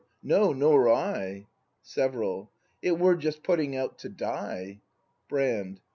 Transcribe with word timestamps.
No, 0.23 0.51
nor 0.51 0.91
I. 0.91 1.45
Several. 1.83 2.51
It 2.81 2.97
were 2.97 3.13
just 3.15 3.43
putting 3.43 3.75
out 3.75 3.99
to 3.99 4.09
die! 4.09 4.81
Brand. 5.29 5.79